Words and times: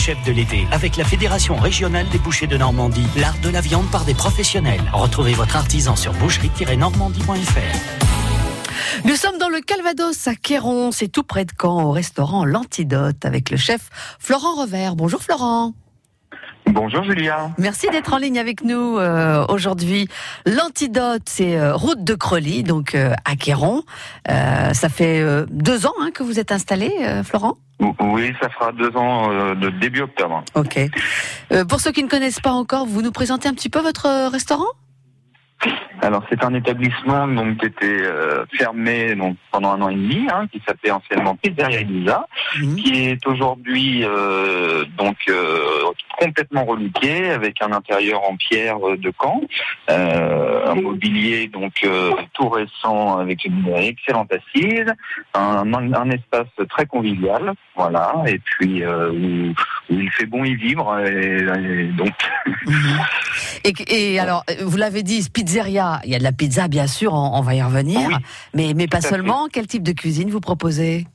chefs 0.00 0.24
de 0.24 0.32
l'été 0.32 0.66
avec 0.72 0.96
la 0.96 1.04
Fédération 1.04 1.56
régionale 1.56 2.08
des 2.08 2.18
bouchers 2.18 2.46
de 2.46 2.56
Normandie. 2.56 3.06
L'art 3.16 3.38
de 3.42 3.50
la 3.50 3.60
viande 3.60 3.90
par 3.90 4.06
des 4.06 4.14
professionnels. 4.14 4.80
Retrouvez 4.94 5.34
votre 5.34 5.56
artisan 5.56 5.94
sur 5.94 6.14
boucherie-normandie.fr. 6.14 9.04
Nous 9.04 9.16
sommes 9.16 9.36
dans 9.38 9.50
le 9.50 9.60
Calvados 9.60 10.26
à 10.26 10.34
Quéron, 10.34 10.90
c'est 10.90 11.08
tout 11.08 11.22
près 11.22 11.44
de 11.44 11.52
Caen, 11.60 11.84
au 11.84 11.90
restaurant 11.90 12.46
L'Antidote 12.46 13.26
avec 13.26 13.50
le 13.50 13.58
chef 13.58 13.90
Florent 14.18 14.62
Revers. 14.62 14.96
Bonjour 14.96 15.22
Florent. 15.22 15.74
Bonjour 16.72 17.02
Julia. 17.02 17.50
Merci 17.58 17.88
d'être 17.90 18.12
en 18.12 18.18
ligne 18.18 18.38
avec 18.38 18.62
nous 18.62 18.98
euh, 18.98 19.44
aujourd'hui. 19.48 20.08
L'antidote, 20.46 21.22
c'est 21.26 21.58
euh, 21.58 21.74
route 21.74 22.04
de 22.04 22.14
Creully, 22.14 22.62
donc 22.62 22.94
euh, 22.94 23.12
à 23.24 23.34
Quéron. 23.34 23.82
ça 24.26 24.88
fait 24.88 25.24
deux 25.50 25.86
ans 25.86 25.94
hein, 26.00 26.10
que 26.14 26.22
vous 26.22 26.38
êtes 26.38 26.52
installé, 26.52 26.90
Florent? 27.24 27.56
Oui, 28.00 28.32
ça 28.40 28.48
fera 28.50 28.72
deux 28.72 28.94
ans 28.96 29.28
de 29.54 29.70
début 29.80 30.02
octobre. 30.02 30.44
Ok. 30.54 30.78
pour 31.68 31.80
ceux 31.80 31.92
qui 31.92 32.02
ne 32.04 32.08
connaissent 32.08 32.40
pas 32.40 32.52
encore, 32.52 32.86
vous 32.86 33.02
nous 33.02 33.12
présentez 33.12 33.48
un 33.48 33.54
petit 33.54 33.70
peu 33.70 33.80
votre 33.80 34.28
restaurant? 34.30 34.68
Alors 36.02 36.24
c'est 36.28 36.42
un 36.42 36.54
établissement 36.54 37.28
donc 37.28 37.58
qui 37.58 37.66
était 37.66 38.02
euh, 38.02 38.44
fermé 38.56 39.14
donc 39.14 39.36
pendant 39.50 39.72
un 39.72 39.82
an 39.82 39.88
et 39.88 39.94
demi, 39.94 40.26
hein, 40.32 40.46
qui 40.50 40.62
s'appelait 40.66 40.90
anciennement 40.90 41.36
Pizzeria 41.36 41.80
Elisa, 41.80 42.26
mhm. 42.58 42.76
qui 42.76 43.04
est 43.04 43.26
aujourd'hui 43.26 44.04
euh, 44.04 44.84
donc 44.96 45.16
euh, 45.28 45.58
complètement 46.18 46.64
relooké 46.64 47.30
avec 47.30 47.60
un 47.62 47.72
intérieur 47.72 48.22
en 48.28 48.36
pierre 48.36 48.78
de 48.78 49.12
Caen, 49.20 49.42
un 49.88 50.74
mobilier 50.74 51.48
donc 51.48 51.86
tout 52.34 52.48
récent 52.48 53.18
avec 53.18 53.44
une 53.44 53.66
excellente 53.76 54.30
assise, 54.32 54.92
un, 55.34 55.72
un 55.72 56.10
espace 56.10 56.68
très 56.68 56.86
convivial, 56.86 57.52
voilà, 57.74 58.14
et 58.26 58.38
puis 58.38 58.84
où, 58.84 59.54
il 59.88 60.10
fait 60.10 60.26
bon 60.26 60.44
y 60.44 60.54
vivre, 60.54 60.98
et, 61.00 61.90
donc. 61.96 62.12
Mhm. 62.66 62.74
Et, 63.64 63.72
et, 63.88 64.20
alors 64.20 64.44
vous 64.62 64.76
l'avez 64.76 65.02
dit, 65.02 65.28
pizzeria 65.32 66.00
il 66.04 66.10
y 66.10 66.14
a 66.14 66.18
de 66.18 66.24
la 66.24 66.32
pizza, 66.32 66.68
bien 66.68 66.86
sûr, 66.86 67.12
on, 67.12 67.40
va 67.42 67.54
y 67.54 67.62
revenir. 67.62 68.18
mais, 68.54 68.72
mais 68.74 68.86
pas 68.86 69.00
seulement. 69.00 69.48
Quel 69.52 69.66
type 69.66 69.82
de 69.82 69.92
cuisine 69.92 70.30
vous 70.30 70.40
proposez? 70.40 71.06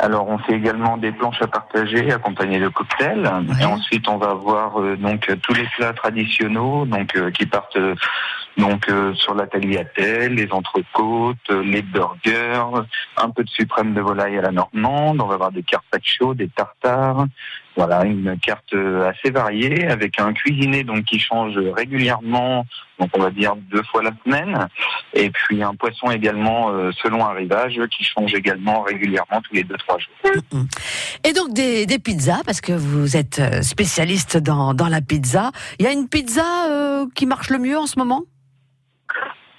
Alors, 0.00 0.28
on 0.28 0.38
fait 0.38 0.52
également 0.52 0.96
des 0.96 1.10
planches 1.10 1.42
à 1.42 1.48
partager 1.48 2.12
accompagnées 2.12 2.60
de 2.60 2.68
cocktails. 2.68 3.28
Et 3.60 3.64
ensuite, 3.64 4.08
on 4.08 4.16
va 4.16 4.30
avoir 4.30 4.80
euh, 4.80 4.96
donc 4.96 5.28
tous 5.42 5.54
les 5.54 5.66
plats 5.76 5.92
traditionnels, 5.92 6.88
donc 6.88 7.16
euh, 7.16 7.32
qui 7.32 7.46
partent 7.46 7.76
euh, 7.76 7.96
donc 8.56 8.90
sur 9.14 9.34
la 9.34 9.46
tagliatelle, 9.46 10.34
les 10.34 10.48
entrecôtes, 10.50 11.48
les 11.48 11.80
burgers, 11.80 12.82
un 13.16 13.30
peu 13.30 13.44
de 13.44 13.48
suprême 13.48 13.94
de 13.94 14.00
volaille 14.00 14.36
à 14.36 14.42
la 14.42 14.50
normande. 14.50 15.20
On 15.20 15.26
va 15.26 15.34
avoir 15.34 15.52
des 15.52 15.62
carpaccio, 15.62 16.34
des 16.34 16.48
tartares, 16.48 17.26
voilà, 17.78 18.04
une 18.04 18.36
carte 18.40 18.74
assez 18.74 19.30
variée 19.30 19.86
avec 19.86 20.18
un 20.18 20.32
cuisinier 20.32 20.82
donc 20.82 21.04
qui 21.04 21.20
change 21.20 21.56
régulièrement, 21.56 22.66
donc 22.98 23.10
on 23.14 23.20
va 23.20 23.30
dire 23.30 23.54
deux 23.70 23.82
fois 23.84 24.02
la 24.02 24.10
semaine, 24.24 24.68
et 25.14 25.30
puis 25.30 25.62
un 25.62 25.74
poisson 25.74 26.10
également 26.10 26.70
euh, 26.70 26.90
selon 27.02 27.24
un 27.24 27.32
rivage 27.32 27.80
qui 27.96 28.04
change 28.04 28.34
également 28.34 28.82
régulièrement 28.82 29.40
tous 29.42 29.54
les 29.54 29.64
deux 29.64 29.76
trois 29.76 29.98
jours. 29.98 30.42
Mm, 30.52 30.58
mm. 30.58 30.66
Et 31.24 31.32
donc 31.32 31.52
des, 31.52 31.98
pizzas 31.98 32.42
parce 32.44 32.60
que 32.60 32.72
vous 32.72 33.16
êtes 33.16 33.38
euh, 33.38 33.62
spécialiste 33.62 34.36
dans, 34.36 34.74
la 34.88 35.00
pizza. 35.00 35.52
Il 35.78 35.84
y 35.84 35.88
a 35.88 35.92
une 35.92 36.08
pizza 36.08 36.44
euh, 36.70 37.06
qui 37.14 37.26
marche 37.26 37.50
le 37.50 37.58
mieux 37.58 37.78
en 37.78 37.86
ce 37.86 37.98
moment? 37.98 38.22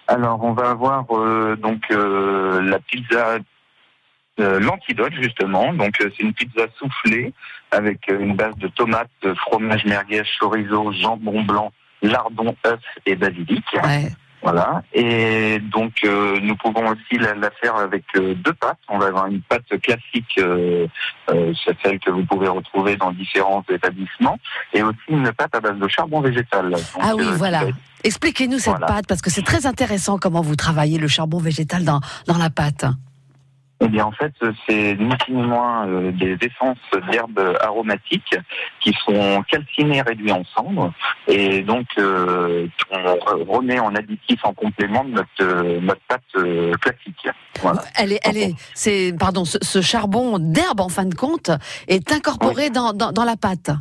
Alors 0.07 0.43
on 0.43 0.53
va 0.53 0.71
avoir 0.71 1.05
donc 1.57 1.83
la 1.89 2.79
pizza 2.79 3.37
euh, 4.39 4.59
l'antidote 4.59 5.13
justement. 5.19 5.73
Donc 5.73 5.99
euh, 6.01 6.09
c'est 6.15 6.23
une 6.23 6.33
pizza 6.33 6.65
soufflée 6.77 7.33
avec 7.71 8.09
euh, 8.09 8.19
une 8.19 8.35
base 8.35 8.55
de 8.57 8.67
tomates, 8.67 9.09
fromage 9.37 9.85
merguez, 9.85 10.23
chorizo, 10.39 10.91
jambon 10.93 11.43
blanc, 11.43 11.71
lardon, 12.01 12.55
œuf 12.65 12.79
et 13.05 13.15
basilic. 13.15 13.65
Voilà. 14.41 14.83
Et 14.93 15.59
donc 15.59 16.01
nous 16.03 16.55
pouvons 16.55 16.87
aussi 16.87 17.19
la, 17.19 17.51
faire 17.61 17.75
avec 17.75 18.05
deux 18.15 18.53
pâtes. 18.53 18.77
On 18.87 18.97
va 18.97 19.07
avoir 19.07 19.27
une 19.27 19.41
pâte 19.41 19.67
classique, 19.81 20.33
c'est 20.37 21.77
celle 21.83 21.99
que 21.99 22.09
vous 22.09 22.23
pouvez 22.23 22.47
retrouver 22.47 22.95
dans 22.95 23.11
différents 23.11 23.65
établissements, 23.69 24.39
et 24.73 24.81
aussi 24.81 24.97
une 25.09 25.29
pâte 25.33 25.53
à 25.55 25.59
base 25.59 25.77
de 25.77 25.87
charbon 25.89 26.21
végétal. 26.21 26.73
ah 27.01 27.11
oui, 27.17 27.25
voilà. 27.33 27.63
Expliquez-nous 28.05 28.59
cette 28.59 28.79
pâte 28.79 29.07
parce 29.09 29.21
que 29.21 29.29
c'est 29.29 29.43
très 29.43 29.65
intéressant 29.65 30.17
comment 30.17 30.41
vous 30.41 30.55
travaillez 30.55 30.99
le 30.99 31.09
charbon 31.09 31.39
végétal 31.39 31.83
dans 31.83 31.99
dans 32.25 32.37
la 32.37 32.49
pâte. 32.49 32.85
Eh 33.81 33.87
bien, 33.87 34.05
en 34.05 34.11
fait, 34.11 34.33
c'est 34.67 34.95
ni 34.99 35.15
plus 35.15 35.33
ni 35.33 35.41
moins 35.41 35.87
euh, 35.87 36.11
des 36.11 36.37
essences 36.41 36.77
d'herbes 37.09 37.57
aromatiques 37.61 38.35
qui 38.81 38.93
sont 39.05 39.41
calcinées 39.49 39.97
et 39.97 40.01
réduites 40.01 40.33
en 40.33 40.43
cendres. 40.53 40.91
Et 41.27 41.61
donc, 41.61 41.87
euh, 41.97 42.67
on 42.91 43.53
remet 43.53 43.79
en 43.79 43.95
additif 43.95 44.43
en 44.43 44.53
complément 44.53 45.05
de 45.05 45.11
notre, 45.11 45.29
euh, 45.41 45.79
notre 45.79 46.01
pâte 46.09 46.79
classique. 46.81 47.29
Voilà. 47.61 47.81
Elle 47.95 48.13
est, 48.13 48.19
elle 48.23 48.37
est, 48.37 48.55
c'est, 48.73 49.13
pardon, 49.17 49.45
ce, 49.45 49.81
charbon 49.81 50.39
d'herbe, 50.39 50.81
en 50.81 50.89
fin 50.89 51.05
de 51.05 51.15
compte, 51.15 51.51
est 51.87 52.11
incorporé 52.11 52.69
dans, 52.69 52.91
dans, 52.91 53.13
dans 53.13 53.23
la 53.23 53.37
pâte. 53.37 53.71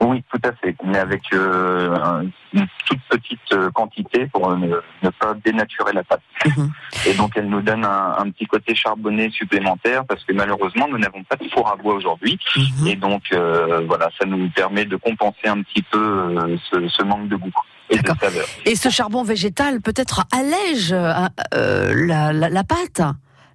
Oui, 0.00 0.22
tout 0.30 0.40
à 0.44 0.52
fait, 0.52 0.76
mais 0.84 0.98
avec 0.98 1.22
euh, 1.32 2.22
une 2.52 2.66
toute 2.86 3.00
petite 3.10 3.52
euh, 3.52 3.68
quantité 3.72 4.26
pour 4.28 4.56
ne, 4.56 4.76
pas 5.18 5.34
dénaturer 5.44 5.92
la 5.92 6.04
pâte. 6.04 6.22
Mhm. 6.46 6.70
Et 7.06 7.14
donc 7.14 7.32
elle 7.34 7.48
nous 7.48 7.62
donne 7.62 7.84
un, 7.84 8.30
petit 8.30 8.46
côté 8.46 8.76
charbonné 8.76 9.28
supplémentaire 9.30 10.04
parce 10.06 10.22
que 10.24 10.32
malheureusement 10.32 10.86
nous 10.88 10.98
n'avons 10.98 11.24
pas 11.24 11.34
de 11.34 11.48
four 11.48 11.68
à 11.68 11.74
bois 11.74 11.94
aujourd'hui. 11.94 12.38
Mhm. 12.56 12.86
Et 12.86 12.94
donc 12.94 13.22
euh, 13.32 13.82
voilà, 13.88 14.08
ça 14.20 14.24
nous 14.24 14.48
permet 14.50 14.84
de 14.84 14.94
compenser 14.94 15.48
un 15.48 15.62
petit 15.62 15.82
peu 15.82 16.58
ce, 16.70 17.02
manque 17.02 17.28
de 17.28 17.36
goût. 17.36 17.50
Et, 17.90 17.98
de 17.98 18.06
saveur. 18.20 18.46
et 18.66 18.76
ce 18.76 18.90
charbon 18.90 19.24
végétal 19.24 19.80
peut-être 19.80 20.26
allège 20.30 20.92
la, 20.92 22.32
la, 22.32 22.64
pâte, 22.64 23.02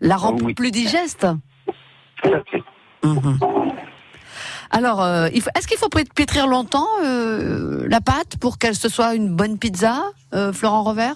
la 0.01 0.17
rend 0.17 0.35
plus 0.35 0.71
digeste. 0.71 1.27
Tout 2.21 2.33
à 2.33 2.43
fait. 2.51 2.63
Mhm. 3.03 3.37
Alors, 4.73 5.03
euh, 5.03 5.27
est-ce 5.27 5.67
qu'il 5.67 5.77
faut 5.77 5.87
pétrir 5.87 6.47
longtemps 6.47 6.87
euh, 7.05 7.85
la 7.87 8.01
pâte 8.01 8.37
pour 8.41 8.57
qu'elle 8.57 8.73
se 8.73 8.89
soit 8.89 9.13
une 9.13 9.29
bonne 9.29 9.59
pizza, 9.59 10.01
euh, 10.33 10.51
Florent 10.51 10.83
Revers 10.83 11.15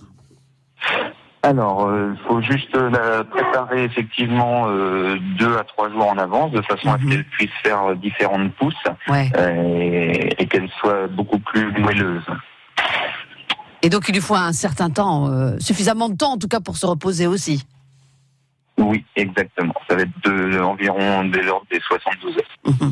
alors, 1.44 1.90
il 1.96 2.18
faut 2.28 2.42
juste 2.42 2.76
la 2.76 3.24
préparer 3.24 3.84
effectivement 3.84 4.68
deux 5.40 5.56
à 5.56 5.64
trois 5.64 5.90
jours 5.90 6.08
en 6.10 6.18
avance, 6.18 6.52
de 6.52 6.62
façon 6.62 6.90
à 6.90 6.98
ce 6.98 7.04
mhm. 7.04 7.10
qu'elle 7.10 7.24
puisse 7.26 7.52
faire 7.64 7.96
différentes 7.96 8.52
pousses 8.56 8.76
et, 9.10 10.48
qu'elle 10.48 10.68
soit 10.82 11.08
beaucoup 11.08 11.40
plus 11.40 11.72
moelleuse. 11.80 12.26
Et 13.82 13.90
donc, 13.90 14.10
il 14.10 14.16
lui 14.16 14.22
faut 14.22 14.36
un 14.36 14.52
certain 14.52 14.90
temps, 14.90 15.32
suffisamment 15.60 16.10
de 16.10 16.18
temps 16.18 16.34
en 16.34 16.38
tout 16.38 16.50
cas 16.50 16.60
pour 16.60 16.76
se 16.76 16.86
reposer 16.86 17.28
aussi? 17.28 17.66
Oui, 18.78 19.06
exactement. 19.16 19.77
Ça 19.90 19.96
va 19.96 20.02
être 20.02 20.24
de, 20.24 20.60
environ 20.60 21.26
de 21.26 21.40
l'ordre 21.40 21.66
des 21.72 21.80
72 21.80 22.38
heures. 22.38 22.74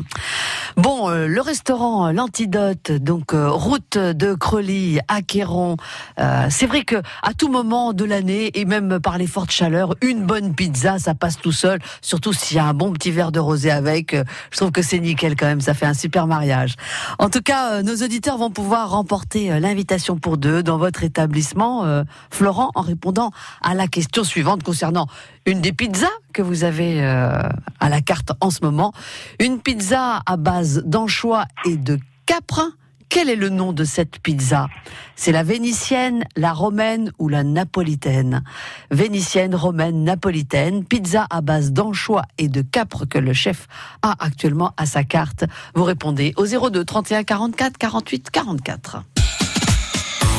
Bon, 0.76 1.08
euh, 1.08 1.26
le 1.26 1.40
restaurant 1.40 2.12
L'Antidote, 2.12 2.92
donc 2.92 3.32
euh, 3.32 3.48
route 3.48 3.96
de 3.96 4.34
Creully 4.34 4.98
à 5.08 5.22
Quéron. 5.22 5.78
Euh, 6.20 6.48
c'est 6.50 6.66
vrai 6.66 6.84
que 6.84 6.96
à 7.22 7.32
tout 7.32 7.48
moment 7.48 7.94
de 7.94 8.04
l'année 8.04 8.50
et 8.52 8.66
même 8.66 9.00
par 9.00 9.16
les 9.16 9.26
fortes 9.26 9.50
chaleurs, 9.50 9.94
une 10.02 10.26
bonne 10.26 10.54
pizza, 10.54 10.98
ça 10.98 11.14
passe 11.14 11.38
tout 11.38 11.50
seul. 11.50 11.78
Surtout 12.02 12.34
s'il 12.34 12.58
y 12.58 12.60
a 12.60 12.66
un 12.66 12.74
bon 12.74 12.92
petit 12.92 13.10
verre 13.10 13.32
de 13.32 13.40
rosé 13.40 13.70
avec. 13.70 14.14
je 14.50 14.56
trouve 14.56 14.70
que 14.70 14.82
c'est 14.82 14.98
nickel 14.98 15.34
quand 15.34 15.46
même. 15.46 15.62
Ça 15.62 15.72
fait 15.72 15.86
un 15.86 15.94
super 15.94 16.26
mariage. 16.26 16.74
En 17.18 17.30
tout 17.30 17.40
cas, 17.42 17.82
nos 17.82 17.96
auditeurs 17.96 18.36
vont 18.36 18.50
pouvoir 18.50 18.90
remporter 18.90 19.58
l'invitation 19.58 20.18
pour 20.18 20.36
deux 20.36 20.62
dans 20.62 20.76
votre 20.76 21.04
établissement, 21.04 21.86
Florent, 22.30 22.70
en 22.74 22.82
répondant 22.82 23.30
à 23.62 23.74
la 23.74 23.86
question 23.88 24.24
suivante 24.24 24.62
concernant 24.62 25.06
une 25.46 25.62
des 25.62 25.72
pizzas 25.72 26.10
que 26.36 26.42
vous 26.42 26.64
avez 26.64 27.02
à 27.02 27.88
la 27.88 28.02
carte 28.02 28.32
en 28.42 28.50
ce 28.50 28.58
moment. 28.62 28.92
Une 29.40 29.58
pizza 29.58 30.20
à 30.26 30.36
base 30.36 30.82
d'anchois 30.84 31.46
et 31.64 31.78
de 31.78 31.98
capre. 32.26 32.60
Quel 33.08 33.30
est 33.30 33.36
le 33.36 33.48
nom 33.48 33.72
de 33.72 33.84
cette 33.84 34.18
pizza? 34.18 34.66
C'est 35.14 35.32
la 35.32 35.42
vénitienne, 35.42 36.24
la 36.36 36.52
romaine 36.52 37.10
ou 37.18 37.30
la 37.30 37.42
napolitaine? 37.42 38.44
Vénitienne, 38.90 39.54
romaine, 39.54 40.04
napolitaine, 40.04 40.84
pizza 40.84 41.26
à 41.30 41.40
base 41.40 41.72
d'anchois 41.72 42.24
et 42.36 42.48
de 42.48 42.60
capre 42.60 43.06
que 43.06 43.18
le 43.18 43.32
chef 43.32 43.66
a 44.02 44.14
actuellement 44.18 44.72
à 44.76 44.84
sa 44.84 45.04
carte. 45.04 45.44
Vous 45.74 45.84
répondez 45.84 46.34
au 46.36 46.44
02 46.44 46.84
31 46.84 47.24
44 47.24 47.78
48 47.78 48.30
44. 48.30 49.15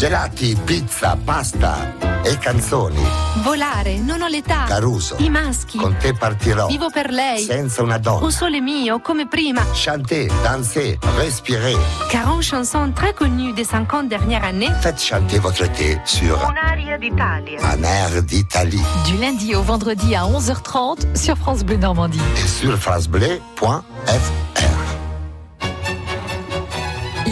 gelati, 0.00 0.56
pizza, 0.64 1.14
pasta 1.22 1.94
e 2.22 2.38
canzoni. 2.38 3.04
Volare, 3.42 3.98
non 3.98 4.22
ho 4.22 4.28
l'età. 4.28 4.64
Caruso. 4.66 5.16
I 5.18 5.28
maschi. 5.28 5.76
Con 5.76 5.94
te 5.98 6.14
partirò. 6.14 6.68
Vivo 6.68 6.88
per 6.88 7.10
lei. 7.10 7.44
Senza 7.44 7.82
una 7.82 7.98
donna. 7.98 8.24
Au 8.24 8.30
sole 8.30 8.62
mio, 8.62 9.00
come 9.00 9.28
prima. 9.28 9.62
Chanter, 9.74 10.32
danser, 10.42 10.96
respirer. 11.18 11.76
40 12.08 12.40
chansons 12.40 12.92
très 12.94 13.12
connues 13.12 13.52
des 13.52 13.64
50 13.64 14.08
dernières 14.08 14.42
années. 14.42 14.72
Faites 14.80 14.98
chanter 15.02 15.38
votre 15.38 15.70
thé 15.72 16.00
sur 16.06 16.34
Un 16.48 16.54
aria 16.70 16.96
d'Italia. 16.96 17.58
Un 17.62 17.82
air 17.82 18.22
d'Italie 18.22 18.82
Du 19.04 19.18
lundi 19.18 19.54
au 19.54 19.60
vendredi 19.62 20.14
à 20.14 20.22
11h30 20.22 21.14
sur 21.14 21.36
France 21.36 21.62
Bleu 21.62 21.76
Normandie. 21.76 22.22
et 22.42 22.48
sur 22.48 22.74
francebleu.fr. 22.78 24.69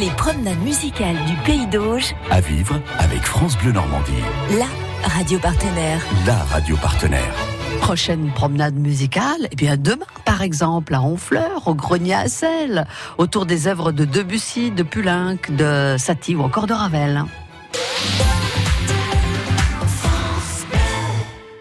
Les 0.00 0.10
promenades 0.10 0.60
musicales 0.62 1.16
du 1.26 1.34
Pays 1.44 1.66
d'Auge, 1.66 2.14
À 2.30 2.40
vivre 2.40 2.80
avec 2.98 3.22
France 3.22 3.56
Bleu 3.58 3.72
Normandie, 3.72 4.12
la 4.58 5.08
radio 5.08 5.38
partenaire. 5.38 6.00
la 6.26 6.36
radio 6.44 6.76
partenaire. 6.76 7.34
Prochaine 7.80 8.30
promenade 8.32 8.74
musicale, 8.76 9.48
eh 9.50 9.56
bien 9.56 9.76
demain 9.76 10.06
par 10.24 10.42
exemple 10.42 10.94
à 10.94 11.00
Honfleur, 11.00 11.66
au 11.66 11.74
Grenier 11.74 12.14
à 12.14 12.28
Sel, 12.28 12.86
autour 13.18 13.46
des 13.46 13.66
œuvres 13.66 13.92
de 13.92 14.04
Debussy, 14.04 14.70
de 14.70 14.82
Poulenc, 14.82 15.38
de 15.50 15.96
Satie 15.98 16.34
ou 16.34 16.42
encore 16.42 16.66
de 16.66 16.74
Ravel. 16.74 17.24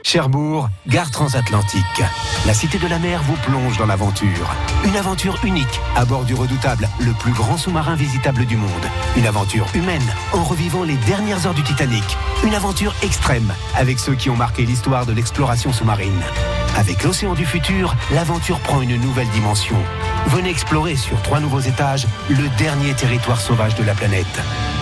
Cherbourg, 0.09 0.69
gare 0.87 1.11
transatlantique. 1.11 2.01
La 2.45 2.53
Cité 2.53 2.77
de 2.77 2.87
la 2.87 2.97
Mer 2.97 3.21
vous 3.23 3.35
plonge 3.45 3.77
dans 3.77 3.85
l'aventure. 3.85 4.55
Une 4.85 4.95
aventure 4.95 5.37
unique 5.43 5.81
à 5.97 6.05
bord 6.05 6.23
du 6.23 6.33
redoutable, 6.33 6.87
le 7.01 7.11
plus 7.11 7.33
grand 7.33 7.57
sous-marin 7.57 7.95
visitable 7.95 8.45
du 8.45 8.55
monde. 8.55 8.69
Une 9.17 9.27
aventure 9.27 9.67
humaine 9.75 10.09
en 10.31 10.45
revivant 10.45 10.83
les 10.83 10.95
dernières 10.95 11.45
heures 11.45 11.53
du 11.53 11.61
Titanic. 11.61 12.05
Une 12.45 12.53
aventure 12.53 12.95
extrême 13.03 13.53
avec 13.75 13.99
ceux 13.99 14.15
qui 14.15 14.29
ont 14.29 14.37
marqué 14.37 14.65
l'histoire 14.65 15.05
de 15.05 15.11
l'exploration 15.11 15.73
sous-marine. 15.73 16.23
Avec 16.77 17.03
l'océan 17.03 17.33
du 17.33 17.45
futur, 17.45 17.93
l'aventure 18.13 18.61
prend 18.61 18.81
une 18.81 18.95
nouvelle 18.95 19.29
dimension. 19.31 19.75
Venez 20.27 20.51
explorer 20.51 20.95
sur 20.95 21.21
trois 21.21 21.41
nouveaux 21.41 21.59
étages 21.59 22.07
le 22.29 22.47
dernier 22.57 22.93
territoire 22.93 23.41
sauvage 23.41 23.75
de 23.75 23.83
la 23.83 23.93
planète. 23.93 24.25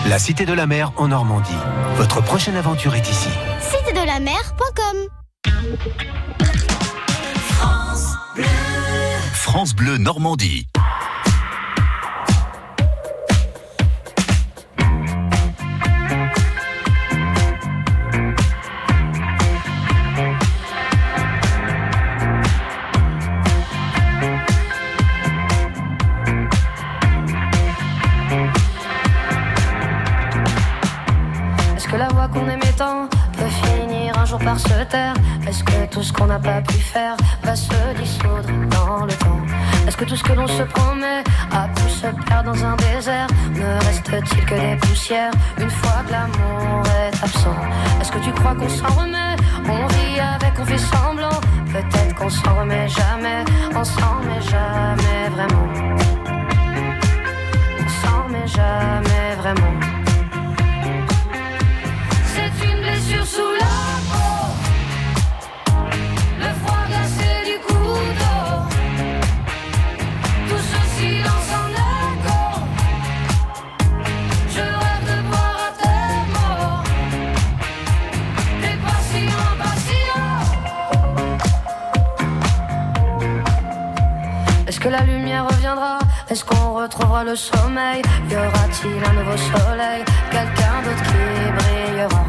La 0.06 0.20
Cité 0.20 0.46
de 0.46 0.52
la 0.52 0.68
Mer 0.68 0.92
en 0.94 1.08
Normandie. 1.08 1.50
Votre 1.96 2.20
prochaine 2.20 2.54
aventure 2.54 2.94
est 2.94 3.10
ici. 3.10 3.30
La 4.06 4.20
mer.com 4.20 5.08
France 9.32 9.74
Bleu 9.74 9.98
Normandie. 9.98 10.68
Par 34.46 34.60
se 34.60 34.84
taire. 34.84 35.14
Est-ce 35.48 35.64
que 35.64 35.78
tout 35.92 36.04
ce 36.04 36.12
qu'on 36.12 36.26
n'a 36.26 36.38
pas 36.38 36.60
pu 36.60 36.78
faire 36.94 37.16
va 37.42 37.56
se 37.56 37.78
dissoudre 38.00 38.52
dans 38.76 39.04
le 39.04 39.12
temps? 39.24 39.42
Est-ce 39.86 39.96
que 39.96 40.04
tout 40.04 40.16
ce 40.16 40.22
que 40.22 40.34
l'on 40.34 40.46
se 40.46 40.62
promet 40.62 41.22
a 41.50 41.66
pu 41.76 41.86
se 41.90 42.06
perdre 42.26 42.52
dans 42.52 42.64
un 42.64 42.76
désert? 42.76 43.26
Ne 43.60 43.70
reste-t-il 43.86 44.44
que 44.44 44.54
des 44.54 44.76
poussières 44.76 45.32
une 45.58 45.70
fois 45.78 45.98
que 46.06 46.12
l'amour 46.12 46.82
est 47.02 47.14
absent? 47.24 47.60
Est-ce 48.00 48.12
que 48.12 48.20
tu 48.26 48.30
crois 48.38 48.54
qu'on 48.54 48.68
s'en 48.68 48.92
remet? 49.00 49.34
On 49.76 49.84
vit 49.94 50.20
avec, 50.34 50.52
on 50.60 50.64
fait 50.64 50.84
semblant. 50.94 51.40
Peut-être 51.74 52.14
qu'on 52.14 52.30
s'en 52.30 52.54
remet 52.60 52.88
jamais. 52.88 53.40
On 53.74 53.84
s'en 53.84 54.12
remet 54.18 54.42
jamais 54.54 55.22
vraiment. 55.34 55.66
On 57.84 57.88
s'en 58.00 58.16
remet 58.24 58.46
jamais 58.46 59.28
vraiment 59.42 59.75
que 84.86 84.90
la 84.92 85.02
lumière 85.02 85.44
reviendra. 85.48 85.98
Est-ce 86.30 86.44
qu'on 86.44 86.74
retrouvera 86.74 87.24
le 87.24 87.34
sommeil? 87.34 88.02
Y 88.30 88.36
aura-t-il 88.36 89.00
un 89.10 89.14
nouveau 89.18 89.36
soleil? 89.36 90.02
Quelqu'un 90.30 90.76
d'autre 90.84 91.04
qui 91.10 91.24
brillera. 91.58 92.22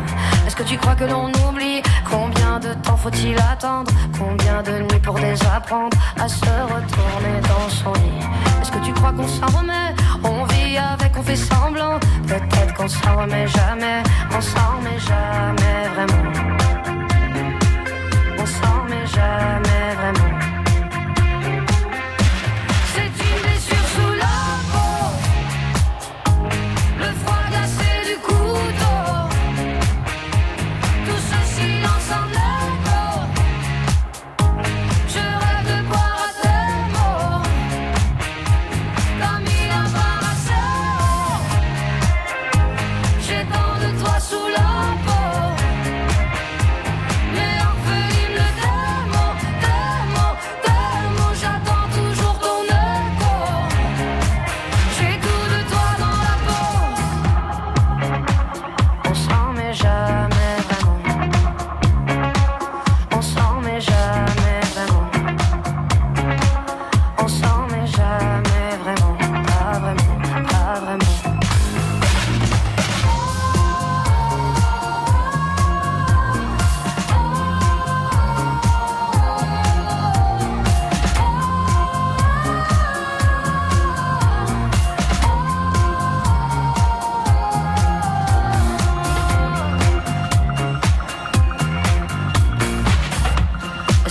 Est-ce 0.45 0.55
que 0.55 0.63
tu 0.63 0.75
crois 0.77 0.95
que 0.95 1.03
l'on 1.03 1.27
oublie? 1.47 1.81
Combien 2.09 2.59
de 2.59 2.73
temps 2.85 2.97
faut-il 2.97 3.37
attendre? 3.53 3.91
Combien 4.17 4.63
de 4.63 4.73
nuits 4.87 5.03
pour 5.03 5.15
désapprendre 5.19 5.95
À 6.19 6.27
se 6.27 6.53
retourner 6.75 7.37
dans 7.51 7.69
son 7.69 7.93
lit? 7.93 8.25
Est-ce 8.61 8.71
que 8.71 8.79
tu 8.79 8.91
crois 8.93 9.13
qu'on 9.13 9.27
s'en 9.27 9.49
remet? 9.57 9.89
On 10.23 10.43
vit 10.45 10.77
avec, 10.77 11.11
on 11.15 11.21
fait 11.21 11.41
semblant. 11.51 11.99
Peut-être 12.27 12.73
qu'on 12.73 12.87
s'en 12.87 13.17
remet 13.21 13.47
jamais. 13.47 14.01
On 14.35 14.41
s'en 14.41 14.67
remet 14.77 14.99
jamais 15.11 15.77
vraiment. 15.93 16.23
On 18.39 18.45
s'en 18.45 18.81
remet 18.81 19.05
jamais 19.05 19.85
vraiment 20.01 20.46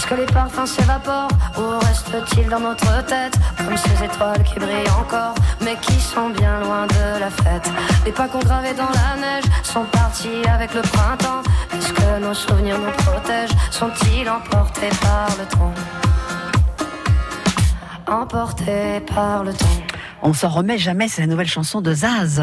que 0.09 0.15
les 0.15 0.27
parfums 0.27 0.67
s'évaporent. 0.67 1.29
Ou 1.59 1.79
restent-ils 1.87 2.49
dans 2.49 2.61
notre 2.61 3.05
tête 3.07 3.37
Comme 3.59 3.77
ces 3.77 4.05
étoiles 4.05 4.43
qui 4.45 4.59
brillent 4.59 4.91
encore 5.01 5.35
mais 5.63 5.77
qui 5.81 6.01
sont 6.01 6.31
bien 6.31 6.61
loin 6.61 6.87
de 6.87 7.21
la 7.21 7.31
fête. 7.31 7.71
Les 8.05 8.13
pas 8.13 8.29
qu'on 8.29 8.39
gravait 8.39 8.75
dans 8.75 8.85
la 8.85 9.21
neige 9.21 9.45
sont 9.63 9.85
partis 9.85 10.47
avec 10.49 10.75
le 10.75 10.83
printemps. 10.83 11.43
Est-ce 11.77 11.93
que 11.93 12.21
nos 12.21 12.35
souvenirs 12.35 12.79
nous 12.79 12.93
protègent 13.05 13.57
Sont-ils 13.71 14.29
emportés 14.29 14.91
par 15.01 15.29
le 15.39 15.45
temps 15.47 15.75
Emportés 18.07 19.01
par 19.15 19.43
le 19.43 19.53
temps. 19.53 19.67
On 20.23 20.33
s'en 20.33 20.49
remet 20.49 20.79
jamais, 20.79 21.09
c'est 21.09 21.23
la 21.23 21.27
nouvelle 21.27 21.49
chanson 21.49 21.81
de 21.81 21.93
Zaz. 21.93 22.43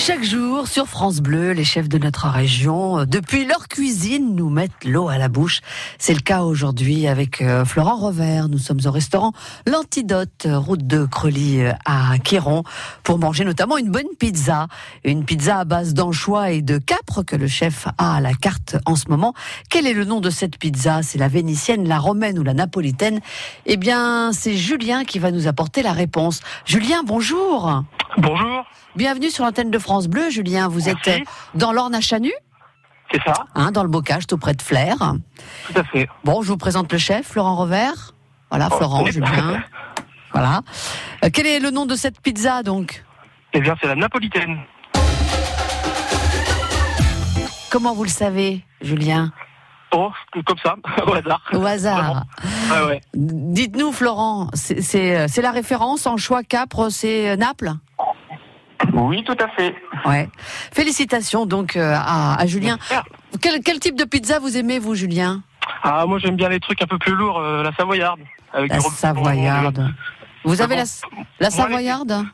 Chaque 0.00 0.24
jour, 0.24 0.66
sur 0.66 0.86
France 0.86 1.20
Bleu, 1.20 1.52
les 1.52 1.62
chefs 1.62 1.90
de 1.90 1.98
notre 1.98 2.26
région, 2.26 3.00
euh, 3.00 3.04
depuis 3.04 3.44
leur 3.44 3.68
cuisine, 3.68 4.34
nous 4.34 4.48
mettent 4.48 4.86
l'eau 4.86 5.10
à 5.10 5.18
la 5.18 5.28
bouche. 5.28 5.60
C'est 5.98 6.14
le 6.14 6.20
cas 6.20 6.40
aujourd'hui 6.40 7.06
avec 7.06 7.42
euh, 7.42 7.66
Florent 7.66 7.96
Rover. 7.96 8.44
Nous 8.48 8.56
sommes 8.56 8.80
au 8.86 8.90
restaurant 8.90 9.32
L'Antidote, 9.66 10.46
euh, 10.46 10.58
route 10.58 10.86
de 10.86 11.04
Creully 11.04 11.64
à 11.84 12.18
Quiron, 12.24 12.64
pour 13.02 13.18
manger 13.18 13.44
notamment 13.44 13.76
une 13.76 13.90
bonne 13.90 14.08
pizza. 14.18 14.68
Une 15.04 15.26
pizza 15.26 15.58
à 15.58 15.64
base 15.66 15.92
d'anchois 15.92 16.52
et 16.52 16.62
de 16.62 16.78
capre 16.78 17.22
que 17.22 17.36
le 17.36 17.46
chef 17.46 17.86
a 17.98 18.16
à 18.16 18.20
la 18.22 18.32
carte 18.32 18.76
en 18.86 18.96
ce 18.96 19.10
moment. 19.10 19.34
Quel 19.68 19.86
est 19.86 19.92
le 19.92 20.06
nom 20.06 20.20
de 20.20 20.30
cette 20.30 20.56
pizza? 20.56 21.02
C'est 21.02 21.18
la 21.18 21.28
vénitienne, 21.28 21.86
la 21.86 21.98
romaine 21.98 22.38
ou 22.38 22.42
la 22.42 22.54
napolitaine? 22.54 23.20
Eh 23.66 23.76
bien, 23.76 24.32
c'est 24.32 24.56
Julien 24.56 25.04
qui 25.04 25.18
va 25.18 25.30
nous 25.30 25.46
apporter 25.46 25.82
la 25.82 25.92
réponse. 25.92 26.40
Julien, 26.64 27.02
bonjour. 27.04 27.84
Bonjour. 28.18 28.64
Bienvenue 28.96 29.30
sur 29.30 29.44
l'antenne 29.44 29.70
de 29.70 29.78
France 29.78 30.08
Bleu, 30.08 30.30
Julien. 30.30 30.68
Vous 30.68 30.82
Merci. 30.86 31.10
êtes 31.10 31.22
dans 31.54 31.72
l'Orne 31.72 31.94
à 31.94 32.00
Chanu, 32.00 32.32
C'est 33.12 33.22
ça, 33.22 33.34
hein, 33.54 33.70
dans 33.72 33.82
le 33.82 33.88
Bocage, 33.88 34.26
tout 34.26 34.38
près 34.38 34.54
de 34.54 34.62
Flers. 34.62 34.96
tout 34.98 35.78
à 35.80 35.84
fait. 35.84 36.08
Bon, 36.24 36.42
je 36.42 36.48
vous 36.48 36.56
présente 36.56 36.92
le 36.92 36.98
chef, 36.98 37.26
Florent 37.28 37.56
Revers. 37.56 38.14
Voilà, 38.50 38.68
Oh, 38.72 38.76
Florent, 38.76 39.06
Julien. 39.06 39.62
Voilà. 40.32 40.60
Euh, 41.24 41.28
quel 41.32 41.44
est 41.44 41.58
le 41.58 41.72
nom 41.72 41.86
de 41.86 41.96
cette 41.96 42.20
pizza, 42.20 42.62
donc 42.62 43.04
Eh 43.52 43.60
bien, 43.60 43.74
c'est 43.80 43.88
la 43.88 43.96
napolitaine. 43.96 44.60
Comment 47.68 47.94
vous 47.94 48.04
le 48.04 48.08
savez, 48.10 48.64
Julien? 48.80 49.32
Oh, 49.92 50.10
comme 50.46 50.58
ça, 50.62 50.76
au 51.06 51.12
hasard. 51.14 51.42
Au 51.52 51.64
hasard. 51.66 52.24
Ouais, 52.70 52.86
ouais. 52.86 53.00
Dites-nous, 53.14 53.90
Florent, 53.90 54.50
c'est- 54.54 55.16
euh, 55.16 55.26
c'est 55.28 55.42
la 55.42 55.50
référence 55.50 56.06
en 56.06 56.16
choix 56.16 56.44
Capre, 56.44 56.90
c'est 56.90 57.30
euh, 57.30 57.36
Naples? 57.36 57.72
Oui, 59.00 59.24
tout 59.24 59.36
à 59.40 59.48
fait. 59.48 59.74
Ouais. 60.04 60.28
Félicitations 60.72 61.46
donc 61.46 61.76
euh, 61.76 61.94
à, 61.96 62.38
à 62.40 62.46
Julien. 62.46 62.78
Quel, 63.40 63.62
quel 63.62 63.80
type 63.80 63.96
de 63.96 64.04
pizza 64.04 64.38
vous 64.38 64.56
aimez, 64.56 64.78
vous, 64.78 64.94
Julien? 64.94 65.42
Ah, 65.82 66.04
moi, 66.06 66.18
j'aime 66.18 66.36
bien 66.36 66.48
les 66.48 66.60
trucs 66.60 66.82
un 66.82 66.86
peu 66.86 66.98
plus 66.98 67.14
lourds, 67.14 67.38
euh, 67.38 67.62
la 67.62 67.72
savoyarde. 67.72 68.20
Avec 68.52 68.70
La 68.72 68.80
savoyarde. 68.80 69.88
Vous 70.44 70.60
avez 70.60 70.76
la, 70.76 71.50
savoyarde? 71.50 72.24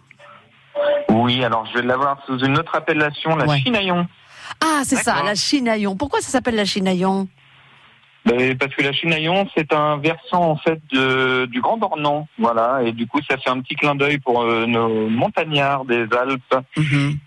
Oui, 1.11 1.45
alors 1.45 1.67
je 1.67 1.79
vais 1.79 1.87
l'avoir 1.87 2.19
sous 2.27 2.39
une 2.45 2.59
autre 2.59 2.75
appellation, 2.75 3.37
la 3.37 3.47
Ouais. 3.47 3.59
chinaillon. 3.61 4.07
Ah, 4.61 4.83
c'est 4.85 4.97
ça, 4.97 5.23
la 5.25 5.35
chinaillon. 5.35 5.97
Pourquoi 5.97 6.21
ça 6.21 6.31
s'appelle 6.31 6.55
la 6.57 6.65
chinaillon? 6.65 7.29
Parce 8.59 8.75
que 8.75 8.83
la 8.83 8.93
chinaillon, 8.93 9.47
c'est 9.57 9.73
un 9.73 9.99
versant 9.99 10.43
en 10.51 10.57
fait 10.57 10.81
de, 10.93 11.47
du 11.47 11.61
Grand 11.61 11.81
Ornand, 11.83 12.27
voilà, 12.39 12.83
et 12.85 12.93
du 12.93 13.07
coup, 13.07 13.21
ça 13.29 13.37
fait 13.37 13.51
un 13.51 13.61
petit 13.61 13.77
clin 13.77 13.95
d'œil 13.95 14.19
pour 14.19 14.43
euh, 14.43 14.67
nos 14.67 15.09
montagnards 15.09 15.85
des 15.85 16.07
Alpes. 16.13 16.65
Mhm. 16.77 17.19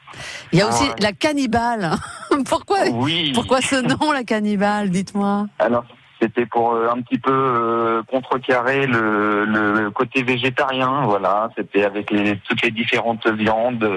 Il 0.52 0.60
y 0.60 0.62
a 0.62 0.68
aussi 0.68 0.86
Ah 0.90 0.96
la 1.00 1.12
cannibale. 1.14 1.92
pourquoi, 2.50 2.80
Oui. 2.92 3.32
pourquoi 3.34 3.62
ce 3.62 3.76
nom, 3.76 4.12
la 4.12 4.24
cannibale 4.24 4.90
Dites-moi? 4.90 5.46
Alors, 5.60 5.86
c'était 6.22 6.46
pour 6.46 6.74
euh, 6.74 6.90
un 6.94 7.02
petit 7.02 7.18
peu 7.20 7.32
euh, 7.32 8.04
contrecarrer 8.04 8.86
le, 8.86 9.46
le 9.46 9.90
côté 9.92 10.24
végétarien, 10.24 11.04
voilà. 11.06 11.50
C'était 11.58 11.86
avec 11.86 12.12
les, 12.12 12.38
toutes 12.48 12.62
les 12.62 12.72
différentes 12.72 13.26
viandes, 13.28 13.88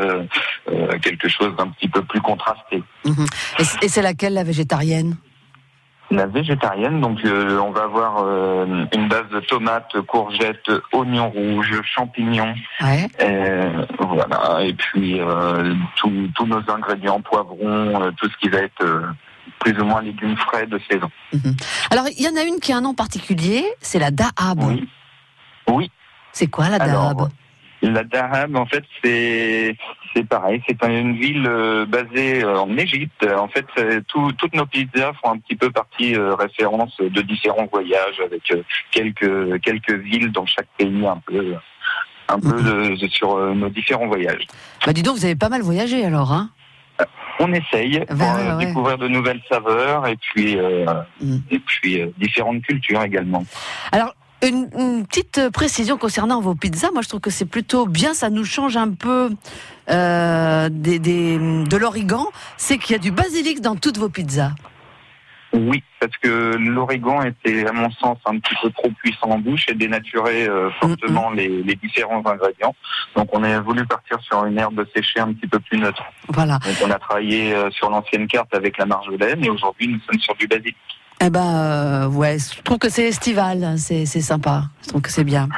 quelque 1.03 1.29
chose 1.29 1.57
d'un 1.57 1.69
petit 1.69 1.89
peu 1.89 2.03
plus 2.03 2.21
contrasté. 2.21 2.83
Mhm. 3.05 3.27
Et 3.83 3.89
c'est 3.89 4.03
laquelle, 4.03 4.35
la 4.35 4.45
végétarienne? 4.45 5.17
La 6.13 6.27
végétarienne, 6.27 7.01
donc 7.01 7.25
euh, 7.25 7.59
on 7.59 7.71
va 7.71 7.85
avoir 7.85 8.19
euh, 8.19 8.85
une 8.95 9.09
base 9.09 9.29
de 9.33 9.41
tomates, 9.41 9.99
courgettes, 10.07 10.71
oignons 10.93 11.31
rouges, 11.31 11.81
champignons, 11.85 12.55
Ouais. 12.83 13.09
euh, 13.23 13.87
voilà, 13.99 14.63
et 14.63 14.75
puis 14.75 15.19
tous 15.97 16.47
nos 16.47 16.63
ingrédients, 16.71 17.23
poivrons, 17.23 18.13
tout 18.19 18.29
ce 18.29 18.37
qui 18.37 18.51
va 18.51 18.59
être 18.59 18.85
plus 19.61 19.73
ou 19.81 19.85
moins 19.87 20.03
légumes 20.03 20.37
frais 20.37 20.67
de 20.67 20.79
saison. 20.91 21.11
Mhm. 21.33 21.57
Alors, 21.91 22.05
il 22.15 22.23
y 22.23 22.29
en 22.29 22.37
a 22.37 22.45
une 22.45 22.61
qui 22.61 22.75
a 22.75 22.77
un 22.77 22.83
nom 22.83 22.93
particulier, 22.95 23.65
c'est 23.81 23.99
la 23.99 24.11
dahab. 24.11 24.59
Oui. 24.63 24.87
Oui. 25.69 25.91
C'est 26.33 26.49
quoi 26.49 26.69
la 26.69 26.79
dahab? 26.79 27.29
La 27.83 28.05
Dahab, 28.05 28.55
en 28.57 28.65
fait, 28.67 28.85
c'est 29.03 29.77
c'est 30.15 30.25
pareil. 30.29 30.63
C'est 30.69 30.81
une 30.85 31.17
ville 31.17 31.47
euh, 31.49 31.85
basée 31.87 32.45
euh, 32.45 32.61
en 32.61 32.77
Égypte. 32.77 33.27
En 33.37 33.49
fait, 33.49 33.67
tout- 34.09 34.31
toutes 34.39 34.55
nos 34.55 34.67
pizzas 34.67 35.13
font 35.23 35.33
un 35.33 35.39
petit 35.39 35.57
peu 35.57 35.71
partie 35.71 36.15
euh, 36.15 36.35
référence 36.35 36.97
de 37.01 37.23
différents 37.23 37.67
voyages 37.73 38.21
avec 38.25 38.43
quelques 38.93 39.61
quelques 39.63 39.95
villes 39.99 40.31
dans 40.31 40.47
chaque 40.47 40.69
pays, 40.79 41.07
un 41.07 41.21
peu 41.27 41.55
un 42.29 42.39
peu 42.39 42.57
Mhm. 42.63 42.97
de- 42.99 43.09
sur 43.09 43.37
nos 43.55 43.69
différents 43.69 44.07
voyages. 44.07 44.47
Bah 44.87 44.93
dis 44.93 45.03
donc, 45.03 45.17
vous 45.17 45.25
avez 45.25 45.35
pas 45.37 45.49
mal 45.49 45.63
voyagé 45.63 46.05
alors, 46.05 46.33
hein? 46.33 46.51
On 47.41 47.53
essaye 47.53 47.99
pour 48.07 48.21
euh, 48.23 48.57
ouais. 48.59 48.67
découvrir 48.67 48.99
de 48.99 49.09
nouvelles 49.09 49.41
saveurs 49.51 50.07
et 50.07 50.17
puis 50.17 50.57
euh, 50.57 50.87
et 51.51 51.59
puis 51.59 52.01
euh, 52.01 52.07
différentes 52.19 52.63
cultures 52.63 53.03
également. 53.03 53.45
Alors, 53.91 54.15
une, 54.43 54.69
une 54.79 55.07
petite 55.07 55.51
précision 55.51 55.97
concernant 55.97 56.41
vos 56.41 56.55
pizzas. 56.55 56.91
Moi, 56.93 57.03
je 57.03 57.09
trouve 57.09 57.21
que 57.21 57.31
c'est 57.31 57.47
plutôt 57.47 57.87
bien. 57.87 58.15
Ça 58.15 58.31
nous 58.31 58.45
change 58.45 58.77
un 58.77 58.91
peu 58.93 59.31
euh, 59.91 60.69
des, 60.71 60.99
des- 60.99 61.39
de 61.39 61.77
l'origan. 61.77 62.27
C'est 62.57 62.79
qu'il 62.79 62.93
y 62.93 62.97
a 62.97 62.99
du 62.99 63.11
basilic 63.11 63.61
dans 63.61 63.77
toutes 63.77 63.99
vos 63.99 64.09
pizzas. 64.09 64.53
Oui, 65.55 65.83
parce 66.01 66.17
que 66.17 66.57
l'origan 66.57 67.21
était, 67.23 67.67
à 67.67 67.73
mon 67.73 67.91
sens, 67.91 68.17
un 68.25 68.39
petit 68.39 68.55
peu 68.63 68.71
trop 68.71 68.89
puissant 69.03 69.27
en 69.29 69.39
bouche 69.39 69.67
et 69.69 69.75
dénaturait 69.75 70.49
euh, 70.49 70.71
fortement 70.81 71.31
les, 71.31 71.63
les 71.63 71.75
différents 71.77 72.25
ingrédients. 72.25 72.75
Donc, 73.17 73.29
on 73.35 73.43
a 73.45 73.61
voulu 73.61 73.85
partir 73.85 74.19
sur 74.23 74.47
une 74.47 74.59
herbe 74.59 74.83
séchée 74.97 75.21
un 75.21 75.31
petit 75.35 75.47
peu 75.47 75.59
plus 75.61 75.79
neutre. 75.79 76.03
Voilà. 76.29 76.59
Donc, 76.65 76.77
on 76.83 76.91
a 76.91 76.99
travaillé 76.99 77.55
euh, 77.55 77.71
sur 77.71 77.91
l'ancienne 77.91 78.27
carte 78.29 78.55
avec 78.55 78.79
la 78.79 78.87
marjolaine 78.87 79.45
et 79.45 79.51
aujourd'hui, 79.51 79.89
nous 79.89 80.01
sommes 80.11 80.19
sur 80.21 80.35
du 80.37 80.47
basilic. 80.47 80.77
Eh 81.25 81.31
ben, 81.31 81.55
euh, 81.55 82.09
ouais, 82.09 82.39
je 82.39 82.61
trouve 82.63 82.79
que 82.79 82.89
c'est 82.89 83.05
estival, 83.05 83.75
c'est 83.79 84.07
c'est 84.07 84.21
sympa. 84.21 84.65
Je 84.83 84.89
trouve 84.89 85.03
que 85.03 85.11
c'est 85.11 85.23
bien. 85.23 85.49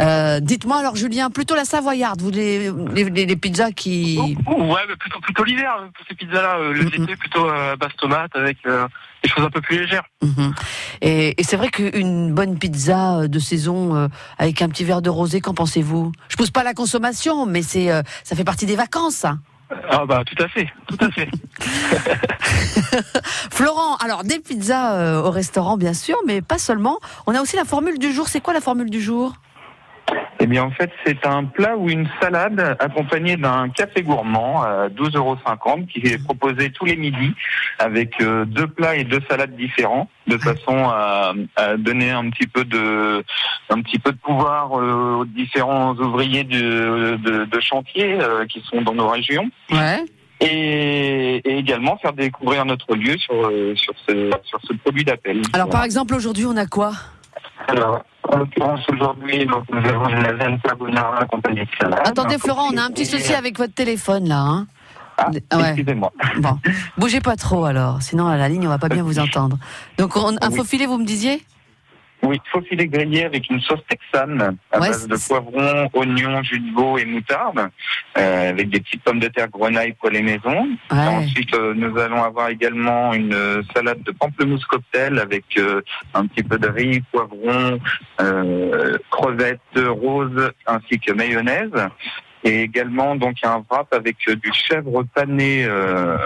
Euh, 0.00 0.40
Dites-moi 0.40 0.76
alors, 0.76 0.94
Julien, 0.94 1.30
plutôt 1.30 1.54
la 1.54 1.64
savoyarde, 1.64 2.20
vous 2.20 2.30
les, 2.30 2.70
les, 2.92 3.24
les- 3.24 3.36
pizzas 3.36 3.70
qui. 3.72 4.18
Ouais, 4.46 4.80
mais 4.86 4.96
plutôt, 4.96 5.18
plutôt 5.20 5.44
l'hiver, 5.44 5.72
pour 5.96 6.04
ces 6.06 6.14
pizzas-là. 6.14 6.58
Euh. 6.58 6.74
L'été, 6.74 7.16
plutôt 7.16 7.48
euh, 7.48 7.72
à 7.72 7.76
base 7.76 7.92
tomate 7.96 8.36
avec 8.36 8.58
euh, 8.66 8.86
des 9.24 9.30
choses 9.30 9.44
un 9.44 9.48
peu 9.50 9.62
plus 9.62 9.78
légères. 9.80 10.04
Mhm. 10.22 10.54
Et, 11.00 11.40
et 11.40 11.44
c'est 11.44 11.56
vrai 11.56 11.68
qu'une 11.68 12.34
bonne 12.34 12.58
pizza 12.58 13.20
euh, 13.20 13.28
de 13.28 13.38
saison 13.38 13.96
euh, 13.96 14.08
avec 14.36 14.60
un 14.60 14.68
petit 14.68 14.84
verre 14.84 15.00
de 15.00 15.08
rosé, 15.08 15.40
qu'en 15.40 15.54
pensez-vous? 15.54 16.12
Je 16.28 16.36
pousse 16.36 16.50
pas 16.50 16.62
la 16.62 16.74
consommation, 16.74 17.46
mais 17.46 17.62
c'est 17.62 17.90
euh, 17.90 18.02
ça 18.22 18.36
fait 18.36 18.44
partie 18.44 18.66
des 18.66 18.76
vacances. 18.76 19.14
ça. 19.14 19.38
Ah 19.90 20.06
bah 20.06 20.22
tout 20.24 20.40
à 20.42 20.48
fait, 20.48 20.68
tout 20.86 20.98
à 21.00 21.10
fait. 21.10 21.28
Florent, 23.50 23.96
alors 23.96 24.22
des 24.22 24.38
pizzas 24.38 24.94
euh, 24.94 25.22
au 25.22 25.30
restaurant 25.30 25.76
bien 25.76 25.92
sûr, 25.92 26.16
mais 26.26 26.40
pas 26.40 26.58
seulement. 26.58 26.98
On 27.26 27.34
a 27.34 27.42
aussi 27.42 27.56
la 27.56 27.64
formule 27.64 27.98
du 27.98 28.12
jour. 28.12 28.28
C'est 28.28 28.40
quoi 28.40 28.54
la 28.54 28.60
formule 28.60 28.90
du 28.90 29.00
jour? 29.00 29.34
Eh 30.38 30.46
bien, 30.46 30.64
en 30.64 30.70
fait, 30.70 30.90
c'est 31.04 31.24
un 31.26 31.44
plat 31.44 31.76
ou 31.76 31.88
une 31.88 32.08
salade 32.20 32.76
accompagnée 32.78 33.36
d'un 33.36 33.68
café 33.70 34.02
gourmand 34.02 34.62
à 34.62 34.88
12,50 34.88 35.16
euros 35.16 35.36
qui 35.92 36.00
est 36.06 36.22
proposé 36.22 36.70
tous 36.70 36.84
les 36.84 36.96
midis 36.96 37.32
avec 37.78 38.20
euh, 38.20 38.44
deux 38.44 38.66
plats 38.66 38.96
et 38.96 39.04
deux 39.04 39.20
salades 39.30 39.56
différents 39.56 40.10
de 40.26 40.36
façon 40.38 40.88
à, 40.88 41.32
à 41.56 41.76
donner 41.76 42.10
un 42.10 42.28
petit 42.30 42.46
peu 42.46 42.64
de 42.64 43.24
un 43.70 43.80
petit 43.82 43.98
peu 43.98 44.12
de 44.12 44.18
pouvoir 44.18 44.78
euh, 44.78 45.20
aux 45.20 45.24
différents 45.24 45.94
ouvriers 45.94 46.44
de, 46.44 47.16
de, 47.16 47.44
de 47.44 47.60
chantier 47.60 48.18
euh, 48.20 48.44
qui 48.46 48.62
sont 48.70 48.82
dans 48.82 48.94
nos 48.94 49.08
régions 49.08 49.48
Ouais. 49.70 50.04
et, 50.40 51.36
et 51.36 51.58
également 51.58 51.96
faire 51.98 52.12
découvrir 52.12 52.64
notre 52.66 52.94
lieu 52.94 53.16
sur 53.18 53.34
sur 53.76 53.94
ce 54.06 54.30
sur 54.44 54.60
ce 54.62 54.72
produit 54.74 55.04
d'appel. 55.04 55.42
Alors 55.52 55.68
par 55.70 55.84
exemple 55.84 56.14
aujourd'hui 56.14 56.44
on 56.46 56.56
a 56.56 56.66
quoi? 56.66 56.92
Alors, 57.68 58.02
en 58.28 58.36
l'occurrence, 58.38 58.80
aujourd'hui, 58.88 59.46
donc, 59.46 59.64
nous 59.72 59.78
avons 59.88 60.08
une 60.08 60.22
lasagne 60.22 60.58
carbonara 60.60 61.20
accompagnée 61.22 61.64
de 61.64 61.70
salade. 61.80 62.00
Attendez 62.04 62.38
Florent, 62.38 62.70
on 62.72 62.76
a 62.76 62.82
un 62.82 62.90
petit 62.90 63.06
souci 63.06 63.32
avec 63.34 63.58
votre 63.58 63.74
téléphone 63.74 64.28
là. 64.28 64.38
Hein 64.40 64.66
Ah, 65.18 65.30
Ouais. 65.30 65.68
excusez-moi. 65.70 66.12
Bon, 66.38 66.58
bougez 66.98 67.20
pas 67.20 67.36
trop 67.36 67.64
alors, 67.64 68.02
sinon 68.02 68.26
à 68.26 68.36
la 68.36 68.48
ligne 68.50 68.66
on 68.66 68.70
va 68.70 68.78
pas 68.78 68.88
bien 68.90 69.02
vous 69.02 69.18
entendre. 69.26 69.56
Donc 69.98 70.16
on, 70.16 70.36
un 70.40 70.50
Oui. 70.50 70.56
faux 70.56 70.64
filet, 70.64 70.84
vous 70.86 70.98
me 70.98 71.06
disiez? 71.06 71.42
Oui, 72.26 72.40
faux 72.50 72.60
filet 72.62 72.86
grillé 72.86 73.24
avec 73.24 73.48
une 73.48 73.60
sauce 73.60 73.84
texane 73.88 74.58
à 74.72 74.80
Ouais, 74.80 74.88
base 74.88 75.06
de 75.06 75.16
poivrons, 75.16 75.88
oignons, 75.94 76.42
jus 76.42 76.58
de 76.58 76.74
veau 76.74 76.98
et 76.98 77.04
moutarde, 77.04 77.68
euh, 78.18 78.50
avec 78.50 78.68
des 78.68 78.80
petites 78.80 79.02
pommes 79.02 79.20
de 79.20 79.28
terre 79.28 79.48
grenaille 79.48 79.92
poêlées 79.92 80.22
maison. 80.22 80.68
Ouais. 80.90 80.98
Ensuite, 80.98 81.54
euh, 81.54 81.72
nous 81.74 81.96
allons 81.98 82.22
avoir 82.22 82.48
également 82.48 83.14
une 83.14 83.32
euh, 83.32 83.62
salade 83.74 84.02
de 84.02 84.10
pamplemousse 84.10 84.64
cocktail 84.64 85.18
avec 85.20 85.44
euh, 85.56 85.82
un 86.14 86.26
petit 86.26 86.42
peu 86.42 86.58
de 86.58 86.68
riz, 86.68 87.02
poivrons, 87.12 87.78
crevettes 89.10 89.60
roses 89.76 90.50
ainsi 90.66 90.98
que 90.98 91.12
mayonnaise. 91.12 91.70
Et 92.44 92.62
également 92.62 93.16
donc 93.16 93.36
un 93.42 93.64
wrap 93.68 93.92
avec 93.92 94.16
du 94.28 94.52
chèvre 94.52 95.04
pané, 95.14 95.64
euh, 95.64 96.16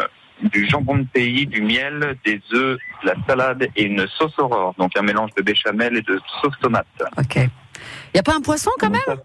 du 0.42 0.68
jambon 0.68 0.98
de 0.98 1.04
pays, 1.04 1.46
du 1.46 1.62
miel, 1.62 2.16
des 2.24 2.40
œufs, 2.52 2.78
de 3.02 3.06
la 3.06 3.14
salade 3.26 3.68
et 3.76 3.84
une 3.84 4.06
sauce 4.08 4.38
aurore. 4.38 4.74
Donc 4.78 4.96
un 4.96 5.02
mélange 5.02 5.30
de 5.36 5.42
béchamel 5.42 5.96
et 5.96 6.02
de 6.02 6.20
sauce 6.40 6.54
tomate. 6.60 6.86
Ok. 7.18 7.36
Il 7.36 8.16
y 8.16 8.18
a 8.18 8.22
pas 8.22 8.34
un 8.34 8.40
poisson 8.40 8.70
quand 8.78 8.90
même? 8.90 9.18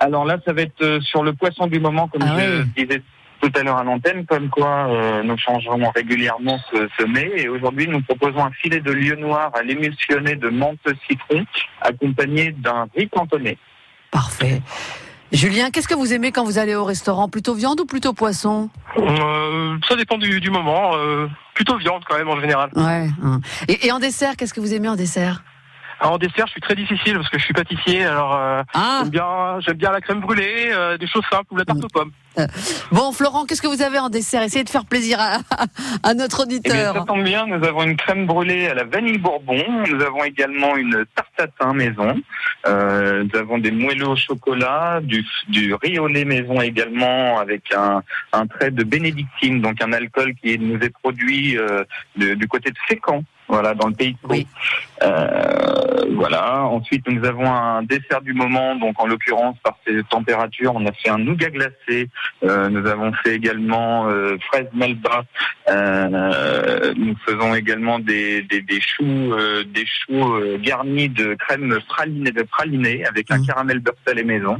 Alors 0.00 0.24
là, 0.24 0.38
ça 0.44 0.52
va 0.52 0.62
être 0.62 0.82
euh, 0.82 1.00
sur 1.00 1.22
le 1.22 1.34
poisson 1.34 1.66
du 1.66 1.78
moment, 1.78 2.08
comme 2.08 2.22
Ah 2.22 2.38
je 2.38 2.62
disais 2.84 3.02
tout 3.40 3.50
à 3.54 3.62
l'heure 3.62 3.76
à 3.76 3.84
l'antenne, 3.84 4.26
comme 4.26 4.48
quoi 4.50 4.88
euh, 4.88 5.22
nos 5.22 5.36
changements 5.36 5.90
régulièrement 5.94 6.58
se, 6.70 6.88
se 6.98 7.04
met. 7.04 7.30
Et 7.36 7.48
aujourd'hui, 7.48 7.86
nous 7.86 8.00
proposons 8.02 8.44
un 8.44 8.50
filet 8.50 8.80
de 8.80 8.92
lieu 8.92 9.16
noir 9.16 9.50
à 9.54 9.62
l'émulsionné 9.62 10.36
de 10.36 10.48
menthe 10.48 10.78
citron, 11.08 11.44
accompagné 11.80 12.52
d'un 12.52 12.86
riz 12.94 13.08
cantonné. 13.08 13.58
Parfait. 14.10 14.60
Julien, 15.32 15.70
qu'est-ce 15.70 15.86
que 15.88 15.94
vous 15.94 16.12
aimez 16.12 16.32
quand 16.32 16.44
vous 16.44 16.58
allez 16.58 16.74
au 16.74 16.84
restaurant 16.84 17.28
Plutôt 17.28 17.54
viande 17.54 17.80
ou 17.80 17.84
plutôt 17.86 18.12
poisson 18.12 18.68
Euh, 18.98 19.76
ça 19.88 19.94
dépend 19.96 20.18
du, 20.18 20.40
du 20.40 20.50
moment. 20.50 20.90
euh, 20.94 21.28
plutôt 21.54 21.76
viande 21.76 22.02
quand 22.08 22.16
même 22.16 22.28
en 22.28 22.40
général. 22.40 22.70
Ouais. 22.74 23.08
hein. 23.22 23.40
Et, 23.68 23.86
et 23.86 23.92
en 23.92 23.98
dessert, 23.98 24.36
qu'est-ce 24.36 24.54
que 24.54 24.60
vous 24.60 24.72
aimez 24.74 24.88
en 24.88 24.96
dessert 24.96 25.42
Alors, 26.00 26.14
en 26.14 26.18
dessert, 26.18 26.46
je 26.46 26.52
suis 26.52 26.60
très 26.60 26.74
difficile 26.74 27.14
parce 27.16 27.28
que 27.28 27.38
je 27.38 27.44
suis 27.44 27.52
pâtissier. 27.54 28.04
Alors 28.04 28.34
euh, 28.34 28.62
Ah 28.74 29.00
j'aime 29.02 29.10
bien, 29.10 29.60
j'aime 29.60 29.76
bien 29.76 29.92
la 29.92 30.00
crème 30.00 30.20
brûlée, 30.20 30.72
des 30.98 31.06
choses 31.06 31.24
simples 31.30 31.46
ou 31.52 31.56
la 31.56 31.64
tarte 31.64 31.84
aux 31.84 31.88
pommes. 31.88 32.10
Bon, 32.92 33.12
Florent, 33.12 33.44
qu'est-ce 33.44 33.60
que 33.62 33.66
vous 33.66 33.82
avez 33.82 33.98
en 33.98 34.08
dessert? 34.08 34.42
Essayez 34.42 34.64
de 34.64 34.70
faire 34.70 34.84
plaisir 34.84 35.18
à, 35.20 35.38
à 36.02 36.14
notre 36.14 36.44
Eh 36.48 36.58
bien, 36.60 36.70
ça 36.74 36.80
auditeur. 36.90 37.04
tombe 37.06 37.24
bien, 37.24 37.46
nous 37.46 37.64
avons 37.66 37.82
une 37.82 37.96
crème 37.96 38.26
brûlée 38.26 38.68
à 38.68 38.74
la 38.74 38.84
vanille 38.84 39.18
bourbon. 39.18 39.62
Nous 39.88 40.00
avons 40.02 40.24
également 40.24 40.76
une 40.76 41.04
tarte 41.14 41.74
maison. 41.74 42.14
Euh, 42.66 43.24
nous 43.24 43.38
avons 43.38 43.58
des 43.58 43.70
moelleux 43.70 44.08
au 44.08 44.16
chocolat, 44.16 45.00
du, 45.02 45.24
du 45.48 45.74
riz 45.74 45.98
au 45.98 46.06
lait 46.06 46.24
maison 46.24 46.60
également, 46.60 47.38
avec 47.38 47.72
un, 47.74 48.02
un 48.32 48.46
trait 48.46 48.70
de 48.70 48.84
bénédictine, 48.84 49.60
donc 49.60 49.82
un 49.82 49.92
alcool 49.92 50.34
qui 50.42 50.58
nous 50.58 50.78
est 50.80 50.90
produit 51.02 51.56
euh, 51.58 51.84
de- 52.16 52.34
du 52.34 52.46
côté 52.48 52.70
de 52.70 52.76
Fécamp. 52.88 53.22
Voilà, 53.48 53.74
dans 53.74 53.88
le 53.88 53.94
pays 53.94 54.12
de. 54.12 54.18
Oui. 54.28 54.46
Euh, 55.02 56.04
voilà. 56.14 56.62
Ensuite, 56.62 57.08
nous 57.08 57.24
avons 57.26 57.52
un 57.52 57.82
dessert 57.82 58.20
du 58.22 58.32
moment, 58.32 58.76
donc 58.76 59.00
en 59.00 59.06
l'occurrence 59.06 59.56
par 59.64 59.76
ces 59.84 60.02
températures, 60.04 60.72
on 60.76 60.86
a 60.86 60.92
fait 60.92 61.08
un 61.10 61.18
nougat 61.18 61.50
glacé. 61.50 62.08
Euh, 62.44 62.68
nous 62.68 62.86
avons 62.86 63.12
fait 63.12 63.34
également 63.34 64.08
euh, 64.08 64.36
fraise 64.48 64.68
melba. 64.72 65.24
Euh, 65.68 66.94
nous 66.96 67.14
faisons 67.26 67.54
également 67.54 67.98
des, 67.98 68.42
des, 68.42 68.62
des 68.62 68.80
choux, 68.80 69.34
euh, 69.34 69.64
des 69.64 69.84
choux 69.86 70.32
garnis 70.58 71.08
de 71.08 71.34
crème 71.34 71.78
pralinée, 71.88 72.32
de 72.32 72.42
pralinée 72.42 73.04
avec 73.04 73.30
un 73.30 73.38
Mm. 73.38 73.46
caramel 73.46 73.78
beurre 73.80 73.94
salé 74.06 74.24
maison. 74.24 74.58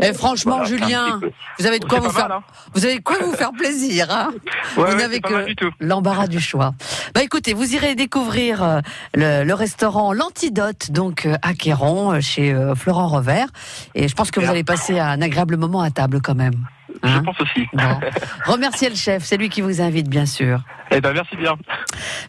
Et 0.00 0.12
franchement, 0.12 0.58
Voilà, 0.58 0.68
c'est 0.68 0.74
un 0.74 0.86
Julien, 0.86 1.18
peu. 1.20 1.30
vous 1.58 1.66
avez 1.66 1.78
de 1.78 1.84
quoi 1.84 1.98
vous 2.00 2.10
faire, 2.10 2.28
mal, 2.28 2.38
hein. 2.38 2.42
vous 2.74 2.84
avez 2.84 3.00
quoi 3.00 3.16
vous 3.22 3.32
faire 3.32 3.52
plaisir. 3.52 4.06
Hein 4.10 4.30
Ouais, 4.76 4.90
vous 4.90 4.96
n'avez 4.96 5.20
mal 5.20 5.54
que 5.54 5.66
l'embarras 5.80 6.26
du 6.28 6.40
choix. 6.40 6.72
Bah 7.14 7.22
écoutez, 7.22 7.52
vous 7.52 7.74
irez 7.74 7.94
découvrir 7.94 8.62
euh, 8.62 8.80
le, 9.14 9.44
le 9.44 9.54
restaurant 9.54 10.12
L'Antidote, 10.12 10.90
donc 10.90 11.26
euh, 11.26 11.36
à 11.42 11.52
Quéron, 11.54 12.12
euh, 12.12 12.20
chez 12.20 12.54
Florent 12.76 13.08
Revers. 13.08 13.48
Et 13.94 14.08
je 14.08 14.14
pense 14.14 14.30
que 14.30 14.40
vous 14.40 14.48
allez 14.50 14.64
passer 14.64 14.98
un 14.98 15.20
agréable 15.20 15.56
moment 15.56 15.82
à 15.82 15.90
table 15.90 16.20
quand 16.22 16.34
même. 16.34 16.54
Je 17.02 17.08
Hein 17.08 17.22
pense 17.24 17.40
aussi. 17.40 17.66
Bon. 17.72 18.00
Remerciez 18.46 18.88
le 18.88 18.94
chef, 18.96 19.24
c'est 19.24 19.36
lui 19.36 19.48
qui 19.48 19.60
vous 19.60 19.80
invite, 19.80 20.08
bien 20.08 20.26
sûr. 20.26 20.60
Eh 20.90 21.00
ben 21.00 21.12
merci 21.12 21.36
bien. 21.36 21.54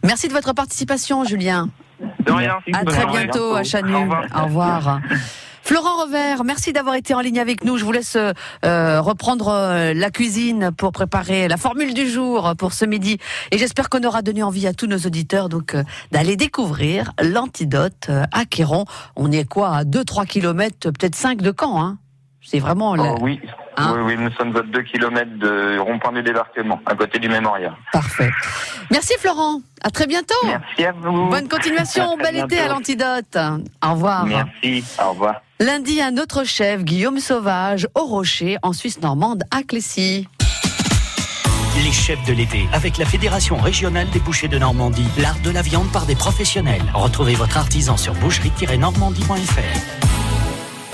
Merci 0.02 0.28
de 0.28 0.32
votre 0.32 0.52
participation, 0.54 1.24
Julien. 1.24 1.68
De 2.26 2.32
rien. 2.32 2.58
À 2.72 2.84
très 2.84 3.06
bientôt 3.06 3.54
à 3.54 3.62
Chanu. 3.62 3.94
Au 3.94 4.00
revoir. 4.00 4.24
Au 4.34 4.44
revoir. 4.44 5.00
Florent 5.66 6.02
Revers, 6.04 6.44
merci 6.44 6.74
d'avoir 6.74 6.94
été 6.94 7.14
en 7.14 7.20
ligne 7.20 7.40
avec 7.40 7.64
nous. 7.64 7.78
Je 7.78 7.84
vous 7.86 7.92
laisse 7.92 8.16
euh, 8.16 9.00
reprendre 9.00 9.48
euh, 9.48 9.94
la 9.94 10.10
cuisine 10.10 10.70
pour 10.76 10.92
préparer 10.92 11.48
la 11.48 11.56
formule 11.56 11.94
du 11.94 12.06
jour 12.06 12.52
pour 12.58 12.74
ce 12.74 12.84
midi. 12.84 13.16
Et 13.50 13.56
j'espère 13.56 13.88
qu'on 13.88 14.04
aura 14.04 14.20
donné 14.20 14.42
envie 14.42 14.66
à 14.66 14.74
tous 14.74 14.86
nos 14.86 14.98
auditeurs 14.98 15.48
donc 15.48 15.74
euh, 15.74 15.82
d'aller 16.12 16.36
découvrir 16.36 17.12
l'antidote 17.22 18.08
euh, 18.10 18.24
à 18.32 18.44
Quéron. 18.44 18.84
On 19.16 19.32
est 19.32 19.48
quoi 19.48 19.74
à 19.74 19.84
2-3 19.84 20.26
kilomètres, 20.26 20.90
peut-être 20.90 21.14
5 21.14 21.40
de 21.40 21.52
Caen. 21.58 21.80
Hein? 21.82 21.98
C'est 22.42 22.58
vraiment 22.58 22.94
la- 22.94 23.14
Oh, 23.14 23.18
oui. 23.22 23.40
Hein 23.76 23.94
oui, 23.96 24.14
oui, 24.14 24.16
nous 24.18 24.30
sommes 24.32 24.56
à 24.56 24.62
2 24.62 24.82
km 24.82 25.38
de 25.38 25.78
rond-point 25.78 26.12
du 26.12 26.22
débarquement, 26.22 26.80
à 26.86 26.94
côté 26.94 27.18
du 27.18 27.28
mémorial. 27.28 27.74
parfait. 27.92 28.30
Merci 28.90 29.14
Florent. 29.18 29.60
À 29.82 29.90
très 29.90 30.06
bientôt. 30.06 30.34
Merci 30.44 30.84
à 30.84 30.92
vous. 30.92 31.28
Bonne 31.28 31.48
continuation. 31.48 32.16
Bel 32.16 32.36
été 32.36 32.58
à 32.60 32.68
l'antidote. 32.68 33.36
Au 33.84 33.92
revoir. 33.92 34.26
Merci. 34.26 34.84
Au 35.02 35.10
revoir. 35.10 35.42
Lundi, 35.60 36.00
un 36.02 36.16
autre 36.18 36.44
chef, 36.44 36.82
Guillaume 36.84 37.18
Sauvage, 37.18 37.88
au 37.94 38.04
Rocher, 38.04 38.58
en 38.62 38.72
Suisse 38.72 39.00
normande, 39.00 39.44
à 39.50 39.62
Clécy. 39.62 40.28
Les 41.82 41.92
chefs 41.92 42.24
de 42.26 42.32
l'été, 42.32 42.68
avec 42.72 42.98
la 42.98 43.04
Fédération 43.04 43.56
régionale 43.56 44.08
des 44.10 44.20
bouchers 44.20 44.48
de 44.48 44.58
Normandie, 44.58 45.08
l'art 45.18 45.38
de 45.42 45.50
la 45.50 45.62
viande 45.62 45.90
par 45.92 46.06
des 46.06 46.14
professionnels. 46.14 46.82
Retrouvez 46.94 47.34
votre 47.34 47.56
artisan 47.56 47.96
sur 47.96 48.14
boucherie-normandie.fr. 48.14 50.03